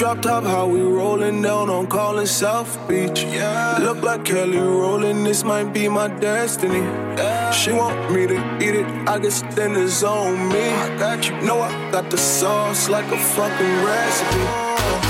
Drop 0.00 0.22
top, 0.22 0.44
how 0.44 0.66
we 0.66 0.80
rolling 0.80 1.42
down 1.42 1.68
on 1.68 1.86
calling 1.86 2.24
South 2.24 2.72
Beach. 2.88 3.22
Yeah. 3.22 3.76
Look 3.82 4.02
like 4.02 4.24
Kelly 4.24 4.56
Rowland, 4.56 5.26
this 5.26 5.44
might 5.44 5.74
be 5.74 5.90
my 5.90 6.08
destiny. 6.08 6.78
Yeah. 6.78 7.50
She 7.50 7.70
want 7.72 8.10
me 8.10 8.26
to 8.26 8.38
eat 8.64 8.76
it, 8.76 8.86
I 9.06 9.18
guess 9.18 9.42
then 9.54 9.76
it's 9.76 10.02
on 10.02 10.48
me. 10.48 10.70
I 10.70 10.96
got 10.96 11.28
you, 11.28 11.38
know 11.42 11.60
I 11.60 11.90
got 11.92 12.08
the 12.08 12.16
sauce 12.16 12.88
like 12.88 13.04
a 13.12 13.18
fucking 13.18 13.76
recipe. 13.84 14.44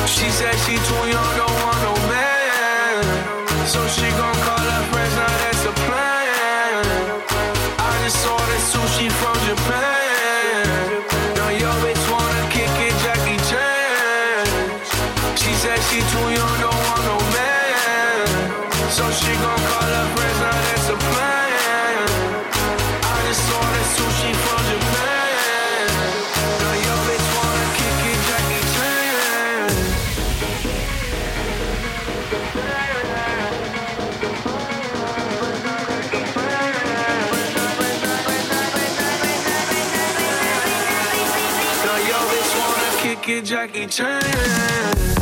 She 0.08 0.28
said 0.28 0.56
she 0.66 0.74
too 0.74 1.02
young, 1.06 1.36
don't 1.38 1.54
want 1.62 1.78
no 1.86 1.89
Jackie 43.38 43.86
Chan. 43.86 45.19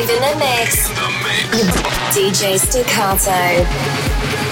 live 0.00 0.10
in 0.10 0.20
the 0.20 0.36
mix. 0.38 0.88
In 0.88 0.94
the 0.94 1.10
mix. 1.24 2.16
DJ 2.16 2.58
Stakkato. 2.58 4.47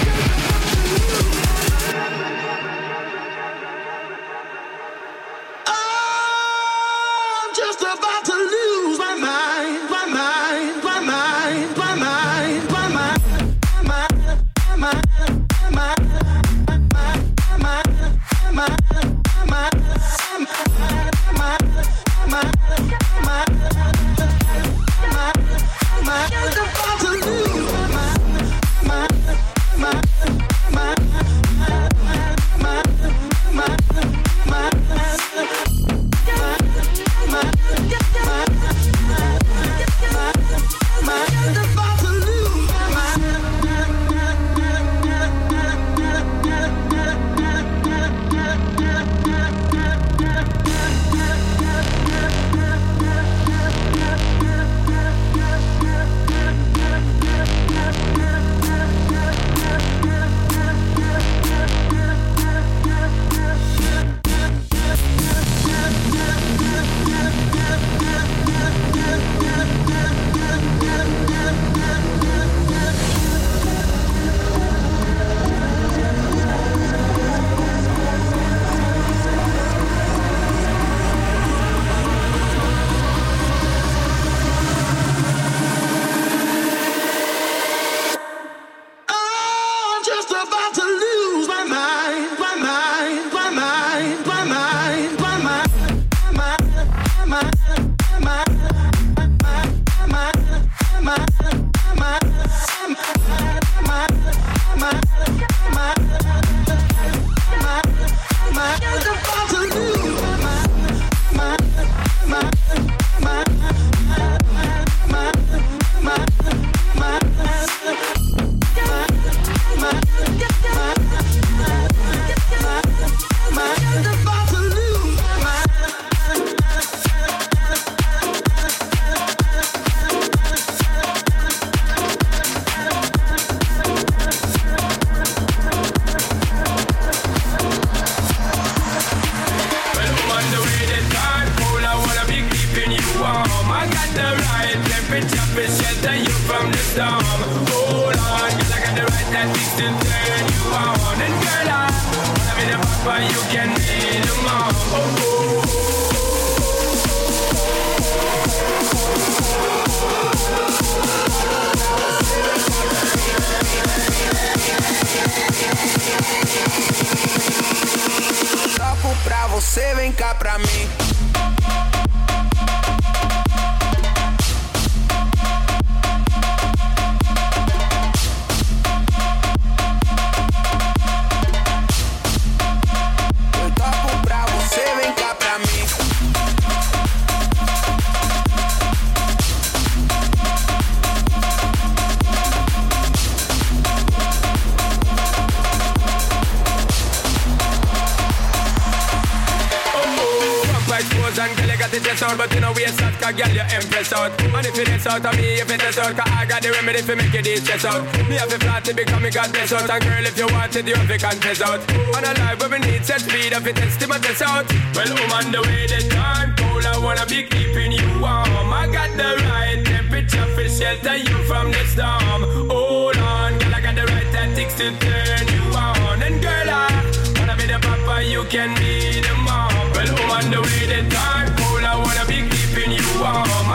Out 205.07 205.25
of 205.25 205.35
me, 205.37 205.59
if 205.59 205.69
it 205.71 205.83
is 205.83 205.97
out, 205.97 206.15
cause 206.15 206.31
I 206.31 206.45
got 206.45 206.61
the 206.61 206.71
remedy 206.71 207.01
for 207.01 207.15
make 207.15 207.33
it 207.33 207.45
stress 207.63 207.85
out. 207.85 208.03
Me 208.27 208.35
have 208.35 208.51
a 208.51 208.59
flat 208.59 208.83
to 208.85 208.93
become 208.93 209.23
me 209.23 209.31
God 209.31 209.51
bless 209.51 209.71
out, 209.71 209.89
and 209.89 210.03
girl, 210.03 210.25
if 210.25 210.37
you 210.37 210.47
want 210.47 210.75
it, 210.75 210.87
you 210.87 210.95
have 210.95 211.07
to 211.07 211.17
confess 211.17 211.61
out. 211.61 211.79
On 212.15 212.23
a 212.23 212.33
life 212.39 212.59
where 212.59 212.69
we 212.69 212.79
need 212.79 213.05
set 213.05 213.21
speed, 213.21 213.53
if 213.53 213.65
it 213.65 213.79
is 213.79 213.97
to 213.97 214.07
my 214.07 214.19
test 214.19 214.41
out. 214.41 214.67
Well, 214.95 215.11
on 215.33 215.51
the 215.51 215.61
way, 215.61 215.87
the 215.87 216.01
time 216.09 216.55
cold, 216.57 216.85
I 216.85 216.97
wanna 216.99 217.25
be 217.25 217.43
keeping 217.43 217.91
you 217.91 218.07
warm. 218.19 218.73
I 218.73 218.87
got 218.91 219.11
the 219.15 219.29
right 219.47 219.79
temperature 219.85 220.47
for 220.55 220.67
shelter 220.67 221.17
you 221.17 221.37
from 221.47 221.71
the 221.71 221.83
storm. 221.87 222.41
Hold 222.69 223.17
on, 223.17 223.59
girl, 223.59 223.75
I 223.75 223.81
got 223.81 223.95
the 223.95 224.05
right 224.05 224.29
tactics 224.33 224.75
to 224.75 224.91
turn 224.99 225.47
you 225.47 225.63
on. 225.75 226.21
And 226.21 226.41
girl, 226.41 226.69
I 226.69 226.91
wanna 227.39 227.55
be 227.55 227.65
the 227.67 227.79
papa, 227.79 228.23
you 228.23 228.43
can 228.45 228.75
be 228.75 229.21
the 229.21 229.35
mom. 229.45 229.71
Well, 229.95 230.11
on 230.35 230.51
the 230.51 230.61
way, 230.61 230.83
the 230.91 230.99
time 231.09 231.47
cold, 231.55 231.83
I 231.83 231.95
wanna 231.95 232.25
be 232.27 232.43
keeping 232.49 232.91
you 232.91 233.07
warm. 233.21 233.66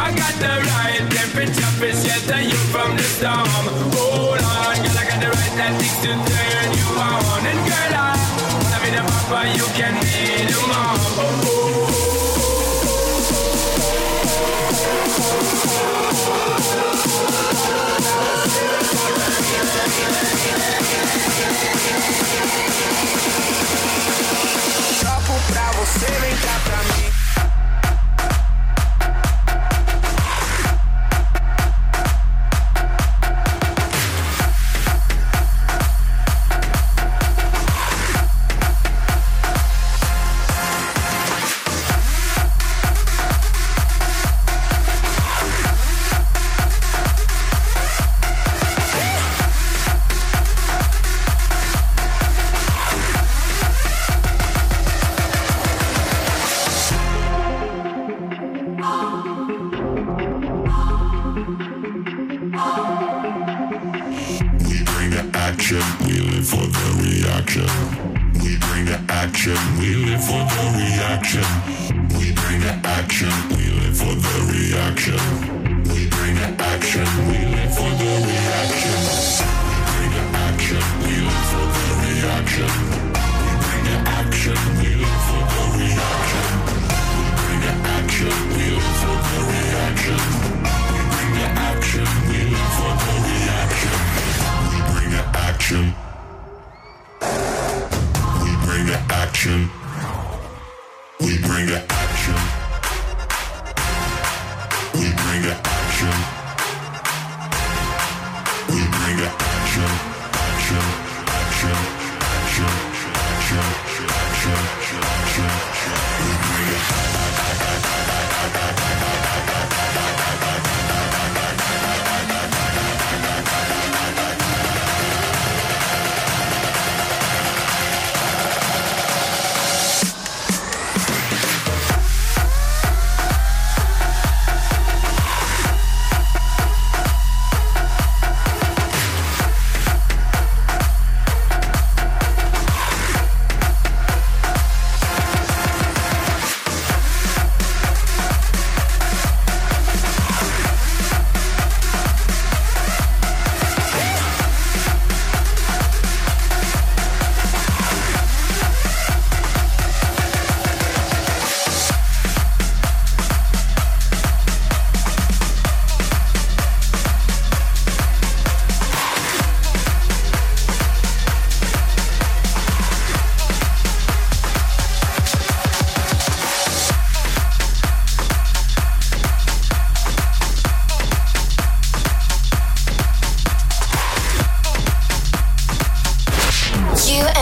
The 0.43 0.49
right 0.49 1.07
temperature 1.09 1.73
for 1.79 1.93
shelter 2.03 2.43
you 2.43 2.59
from 2.75 2.97
the 2.97 3.03
storm. 3.05 3.47
Hold 3.95 4.43
on, 4.43 4.75
girl, 4.83 4.99
I 4.99 5.05
got 5.07 5.21
the 5.23 5.31
right 5.31 5.55
tactics 5.55 5.97
to 6.03 6.11
turn 6.11 6.69
you 6.75 6.87
on. 6.99 7.47
And 7.47 7.63
girl, 7.63 7.95
I 7.95 8.19
wanna 8.43 8.79
be 8.83 8.91
the 8.91 9.03
papa, 9.07 9.41
you 9.55 9.67
can 9.79 9.95
be 10.03 10.43
the 10.51 10.59
mom. 10.67 10.99
Oh, 11.15 11.63
pra 25.49 25.67
você, 25.73 26.07
vem 26.21 26.37
cá 26.37 26.55
pra 26.65 26.79
mim. 26.83 27.22
Action, 65.73 66.07
we 66.07 66.21
live 66.21 66.47
for 66.47 66.67
the 66.67 66.89
reaction. 67.03 67.67
We 68.43 68.59
bring 68.59 68.85
the 68.85 69.01
action, 69.09 69.57
we 69.79 69.95
live 69.97 70.25
for 70.25 70.43
the 70.45 70.65
reaction. 70.77 71.45
We 72.19 72.33
bring 72.33 72.61
the 72.61 72.75
action, 72.85 73.33
we 73.57 73.71
live 73.81 73.97
for 73.97 74.15
the 74.15 74.37
reaction. 74.53 75.21
We 75.85 76.09
bring 76.09 76.35
the 76.35 76.63
action, 76.63 77.07
we 77.29 77.39
live 77.55 77.75
for 77.75 77.91
the 77.91 78.13
reaction. 78.29 79.01
We 79.69 79.77
bring 79.93 80.11
the 80.13 80.25
action, 80.39 80.83
we 81.05 81.15
live 81.25 81.47
for 81.51 81.67
the 81.77 81.89
reaction. 82.05 82.71
We 83.41 83.51
bring 83.65 83.85
the 83.85 83.97
action, 84.21 84.59
we 84.79 84.95
live 84.97 85.23
for 85.29 85.41
the 85.41 85.63
reaction. 85.63 85.72
The 99.45 99.82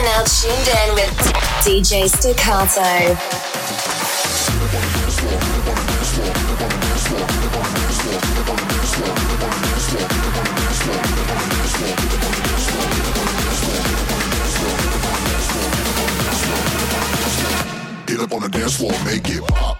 are 0.00 0.04
now 0.04 0.22
tuned 0.22 0.68
in 0.68 0.94
with 0.94 1.10
DJ 1.62 2.08
Stakkato. 2.08 3.16
Get 18.06 18.20
up 18.20 18.32
on 18.32 18.42
the 18.42 18.48
dance 18.48 18.76
floor, 18.76 18.92
make 19.04 19.28
it 19.28 19.46
pop. 19.48 19.79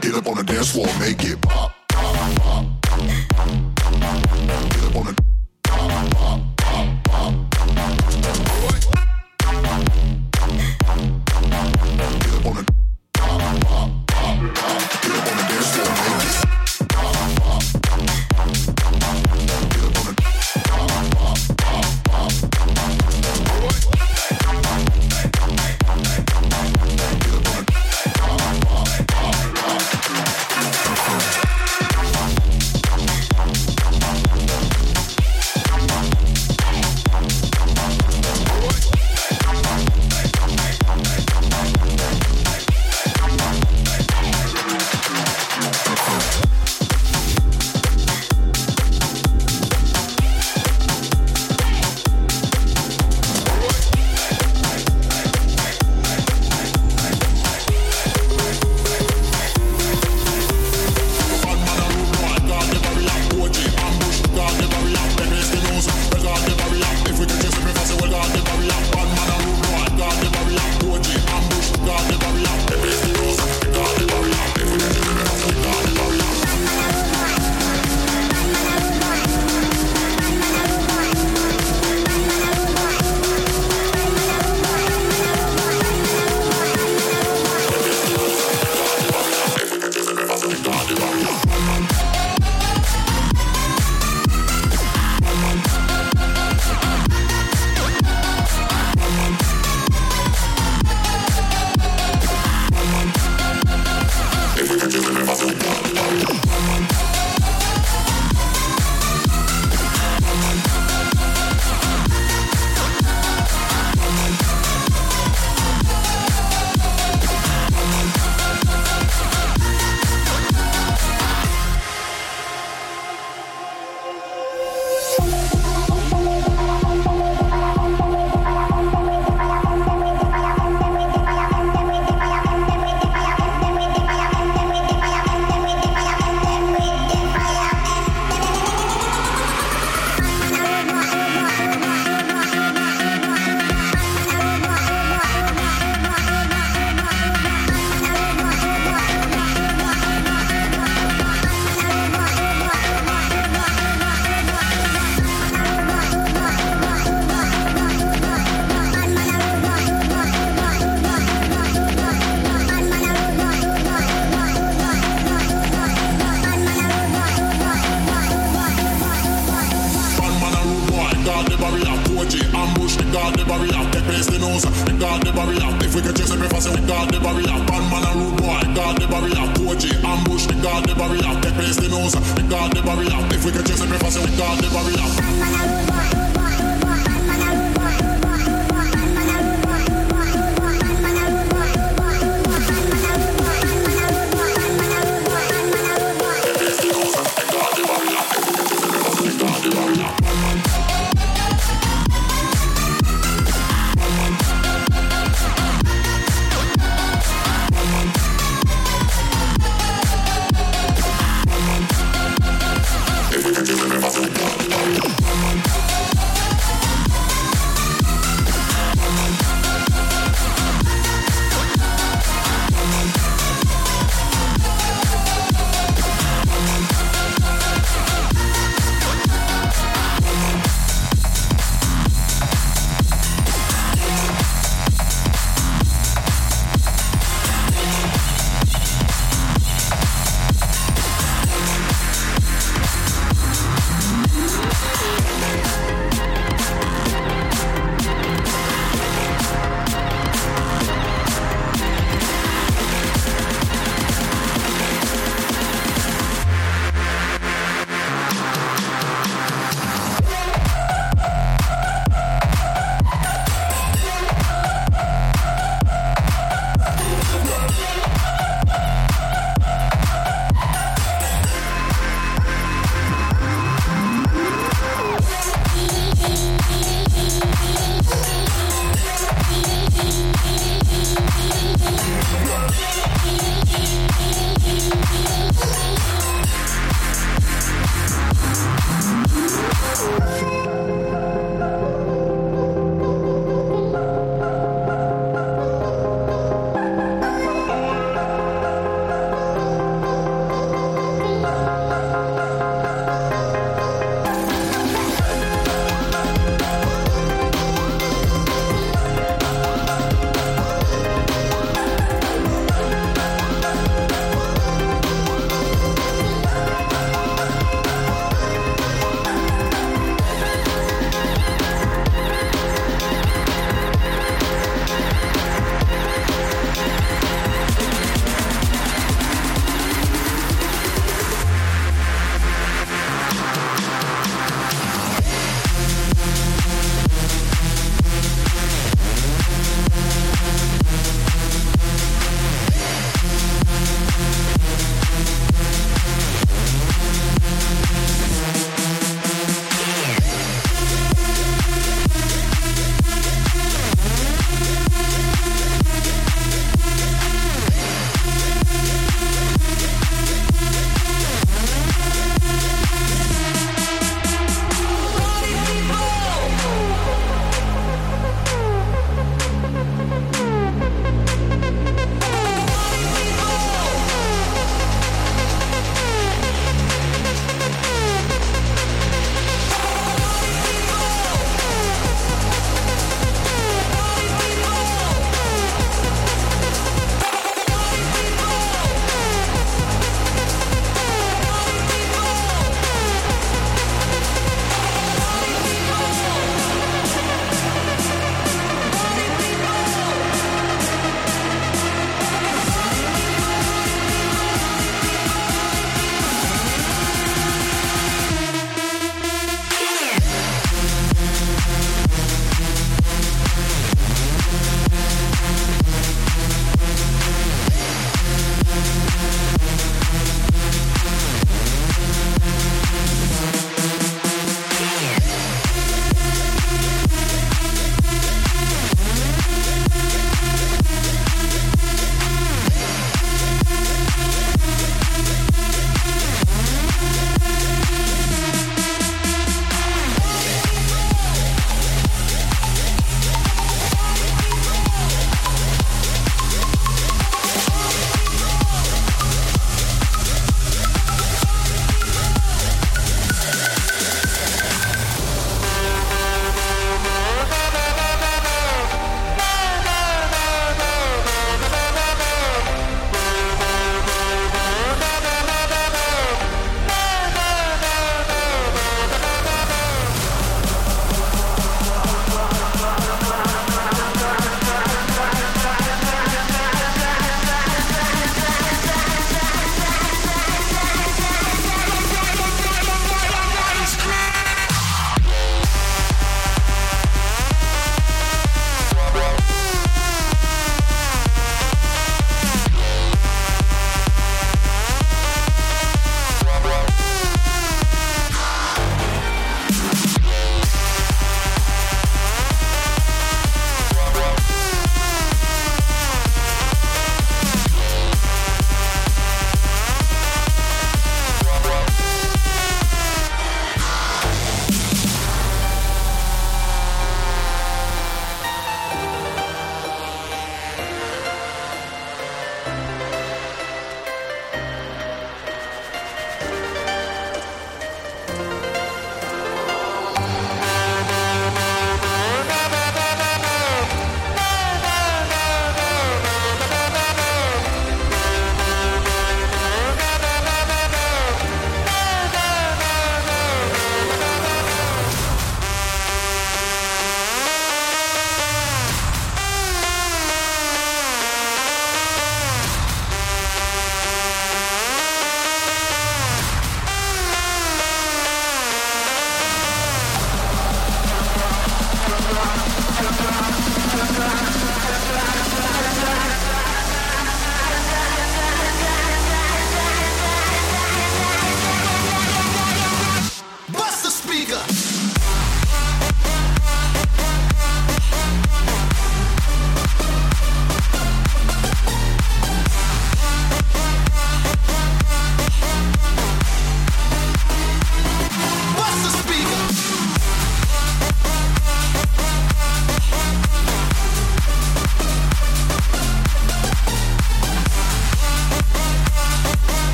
Get 0.00 0.14
up 0.14 0.26
on 0.26 0.36
the 0.36 0.44
dance 0.46 0.72
floor, 0.72 0.86
make 1.00 1.24
it 1.24 1.40
pop. 1.40 1.73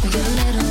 we're 0.00 0.08
a 0.08 0.44
little 0.46 0.61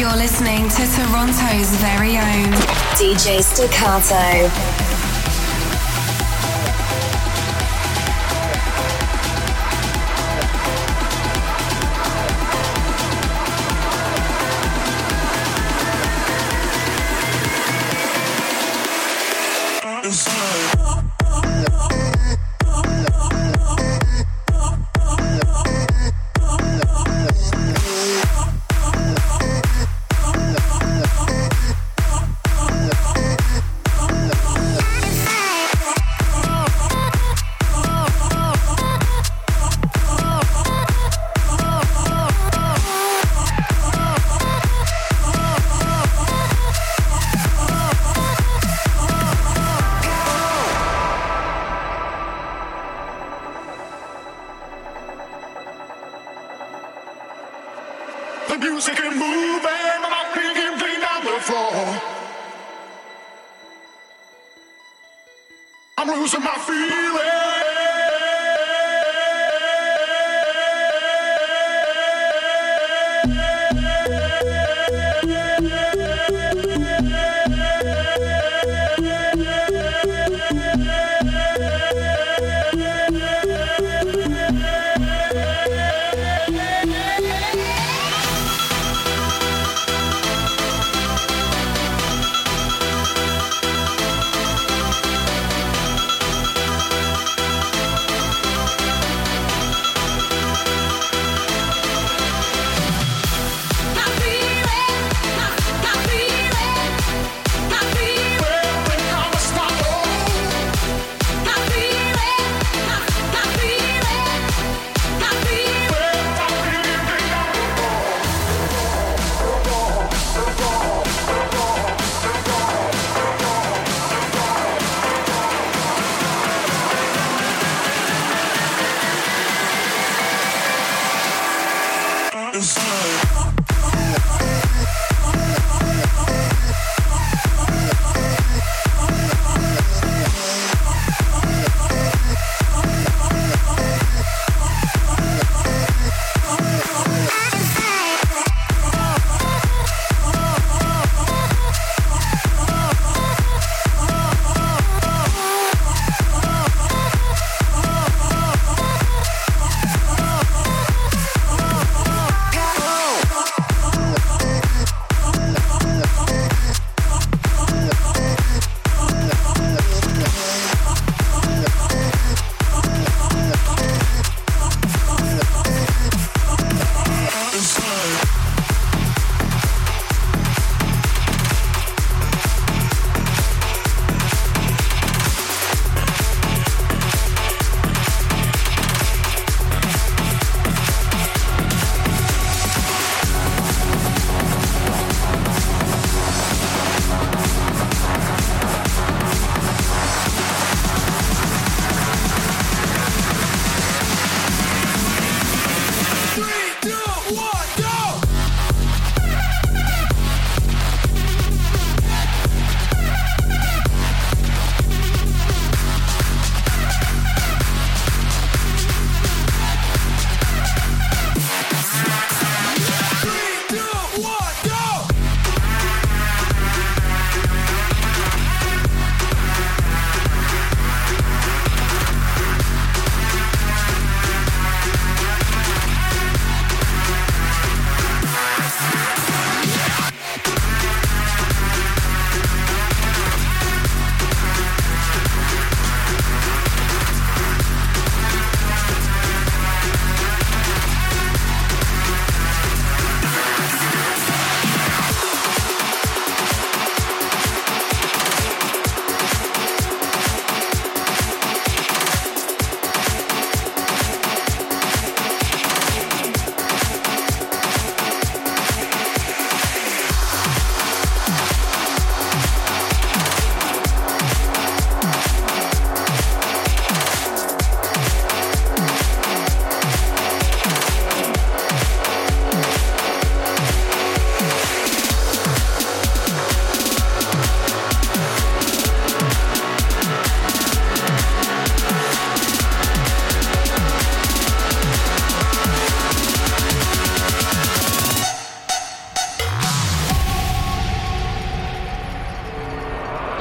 You're 0.00 0.16
listening 0.16 0.66
to 0.66 0.86
Toronto's 0.86 1.76
very 1.76 2.16
own 2.16 2.50
DJ 2.96 3.42
Stakkato. 3.42 4.89
music 58.60 59.00
and 59.00 59.16
moving, 59.16 59.84
and 59.94 60.02
my 60.02 60.24
feet 60.34 60.54
can 60.54 60.78
bring 60.78 61.00
down 61.00 61.24
the 61.24 61.40
floor. 61.40 61.72
I'm 65.98 66.08
losing 66.08 66.42
my 66.42 66.56
feeling. 66.66 67.69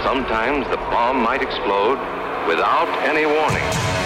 Sometimes 0.09 0.67
the 0.71 0.77
bomb 0.77 1.21
might 1.21 1.43
explode 1.43 1.99
without 2.47 2.89
any 3.03 3.27
warning. 3.27 3.98